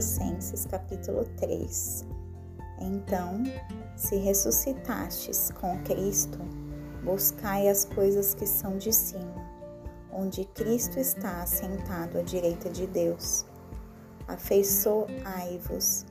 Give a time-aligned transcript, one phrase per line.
[0.00, 2.06] Colossenses capítulo 3.
[2.80, 3.42] Então,
[3.94, 6.38] se ressuscitastes com Cristo,
[7.04, 9.34] buscai as coisas que são de cima,
[10.10, 13.44] onde Cristo está assentado à direita de Deus.
[14.26, 16.06] Afeiçoai-vos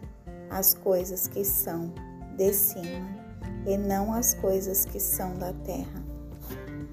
[0.51, 1.91] as coisas que são
[2.37, 3.09] de cima,
[3.65, 6.03] e não as coisas que são da terra,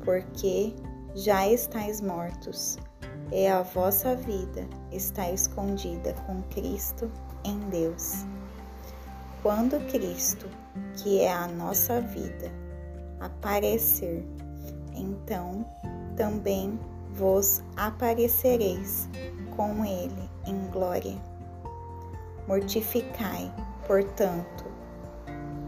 [0.02, 0.74] porque
[1.14, 2.78] já estáis mortos,
[3.32, 7.10] e a vossa vida está escondida com Cristo
[7.44, 8.24] em Deus.
[9.42, 10.48] Quando Cristo,
[10.96, 12.50] que é a nossa vida,
[13.20, 14.24] aparecer,
[14.94, 15.64] então
[16.16, 16.78] também
[17.14, 19.08] vos aparecereis
[19.56, 21.16] com Ele em glória.
[22.46, 23.52] Mortificai,
[23.86, 24.64] portanto,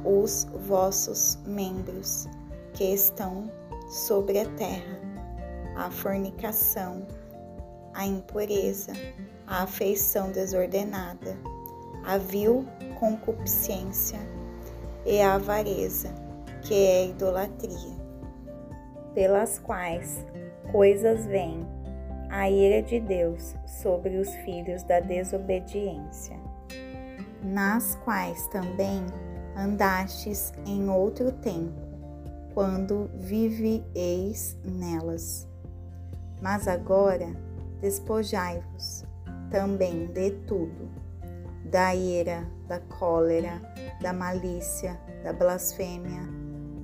[0.05, 2.29] os vossos membros
[2.75, 3.51] que estão
[3.89, 4.98] sobre a terra,
[5.77, 7.06] a fornicação,
[7.98, 8.93] a impureza,
[9.45, 11.37] a afeição desordenada,
[12.06, 12.64] a vil
[13.00, 14.20] concupiscência
[15.05, 16.14] e a avareza,
[16.62, 17.97] que é a idolatria,
[19.14, 20.25] pelas quais
[20.70, 21.67] coisas vêm
[22.31, 26.39] a ira de Deus sobre os filhos da desobediência,
[27.42, 29.05] nas quais também
[29.56, 31.75] andastes em outro tempo,
[32.55, 35.48] quando vivieis nelas.
[36.41, 37.48] Mas agora
[37.81, 39.05] despojai-vos
[39.51, 40.89] também de tudo
[41.71, 43.61] da ira, da cólera,
[44.01, 46.23] da malícia, da blasfêmia,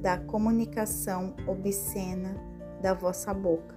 [0.00, 2.36] da comunicação obscena
[2.82, 3.74] da vossa boca.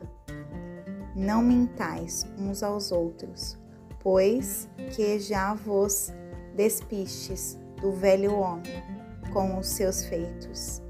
[1.16, 3.58] Não mintais uns aos outros,
[4.02, 6.14] pois que já vos
[6.56, 8.84] despistes do velho homem
[9.31, 10.81] com os seus feitos,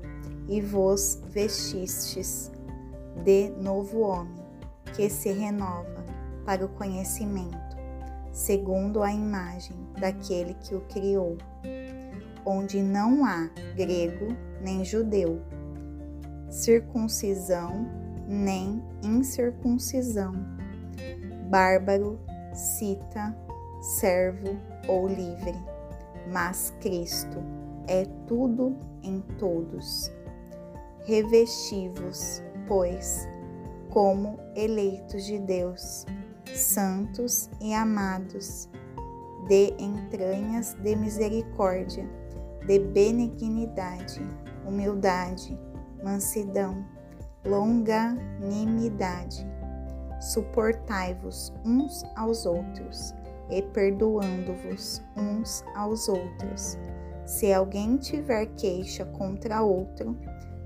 [0.47, 2.51] e vos vestistes
[3.23, 4.45] de novo homem,
[4.95, 6.06] que se renova
[6.47, 7.67] para o conhecimento
[8.37, 11.37] segundo a imagem daquele que o criou,
[12.45, 14.27] onde não há grego
[14.61, 15.41] nem judeu,
[16.47, 17.89] circuncisão
[18.27, 20.33] nem incircuncisão,
[21.49, 22.19] bárbaro,
[22.53, 23.35] cita,
[23.81, 24.55] servo
[24.87, 25.55] ou livre,
[26.31, 27.37] mas Cristo
[27.87, 30.11] é tudo em todos.
[31.05, 33.27] Revestivos, pois,
[33.89, 36.05] como eleitos de Deus,
[36.55, 38.69] santos e amados,
[39.47, 42.07] de entranhas de misericórdia,
[42.65, 44.21] de benignidade,
[44.65, 45.57] humildade,
[46.03, 46.85] mansidão,
[47.45, 49.47] longanimidade.
[50.19, 53.13] Suportai-vos uns aos outros
[53.49, 56.77] e perdoando-vos uns aos outros.
[57.25, 60.17] Se alguém tiver queixa contra outro,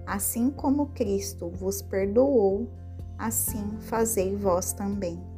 [0.05, 2.69] assim como Cristo vos perdoou,
[3.17, 5.30] assim fazei vós também.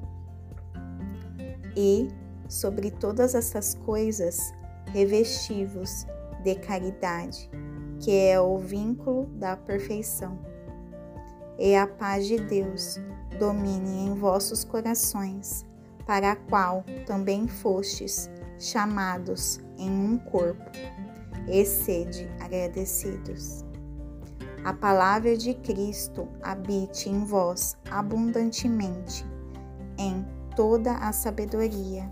[1.75, 2.07] E,
[2.47, 4.53] sobre todas essas coisas,
[4.91, 6.05] revestivos
[6.43, 7.49] de caridade,
[7.99, 10.37] que é o vínculo da perfeição.
[11.57, 12.99] E a paz de Deus
[13.39, 15.65] domine em vossos corações,
[16.05, 18.29] para a qual também fostes
[18.59, 20.69] chamados em um corpo,
[21.47, 23.65] e sede agradecidos.
[24.63, 29.25] A palavra de Cristo habite em vós abundantemente,
[29.97, 30.25] em
[30.55, 32.09] toda a sabedoria,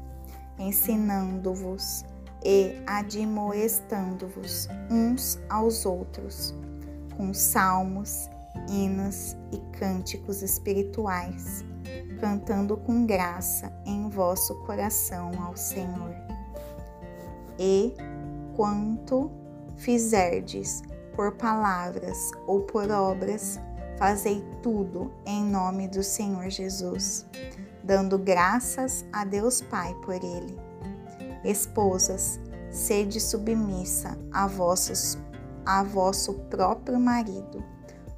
[0.58, 2.06] ensinando-vos
[2.44, 6.54] e admoestando-vos uns aos outros,
[7.16, 8.30] com salmos,
[8.70, 11.64] hinos e cânticos espirituais,
[12.20, 16.16] cantando com graça em vosso coração ao Senhor.
[17.60, 17.94] E
[18.56, 19.32] quanto
[19.78, 20.82] fizerdes
[21.16, 23.60] por palavras ou por obras,
[23.98, 27.26] fazei tudo em nome do Senhor Jesus
[27.84, 30.58] dando graças a Deus Pai por ele.
[31.44, 35.18] Esposas, sede submissa a, vossos,
[35.66, 37.64] a vosso próprio marido,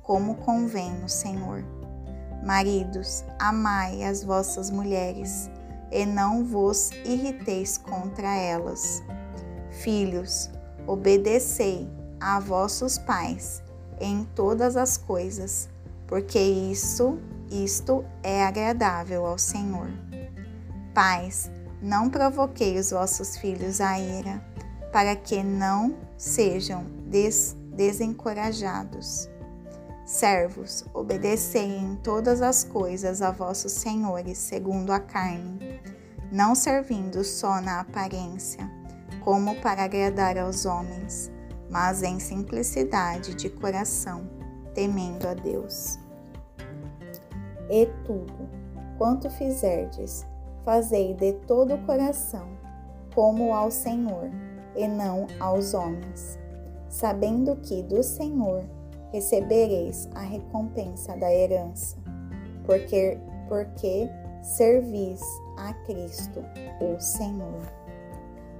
[0.02, 1.64] como convém no Senhor.
[2.44, 5.50] Maridos, amai as vossas mulheres,
[5.92, 9.02] e não vos irriteis contra elas.
[9.70, 10.50] Filhos,
[10.86, 11.90] obedecei
[12.20, 13.64] a vossos pais
[14.00, 15.70] em todas as coisas,
[16.08, 17.18] porque isso
[17.50, 19.90] isto é agradável ao Senhor.
[20.94, 21.50] Pais,
[21.82, 24.42] não provoquei os vossos filhos à ira,
[24.92, 29.28] para que não sejam des desencorajados.
[30.06, 35.82] Servos, obedecei em todas as coisas a vossos senhores, segundo a carne,
[36.32, 38.70] não servindo só na aparência,
[39.22, 41.32] como para agradar aos homens,
[41.70, 44.30] mas em simplicidade de coração,
[44.76, 46.03] temendo a Deus
[47.74, 48.48] e tudo
[49.00, 50.28] quanto fizerdes,
[50.64, 52.48] fazei de todo o coração,
[53.16, 54.30] como ao Senhor,
[54.76, 56.38] e não aos homens,
[56.88, 58.64] sabendo que do Senhor
[59.12, 61.98] recebereis a recompensa da herança,
[62.64, 63.18] porque,
[63.50, 64.08] porque
[64.44, 65.22] servis
[65.58, 66.44] a Cristo,
[66.80, 67.62] o Senhor.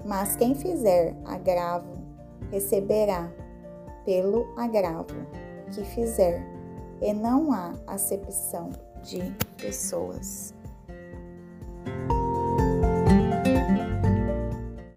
[0.04, 2.02] Mas quem fizer agravo,
[2.52, 3.32] receberá
[4.06, 5.16] pelo agravo
[5.72, 6.44] que fizer,
[7.00, 8.72] e não há acepção
[9.04, 10.54] de pessoas.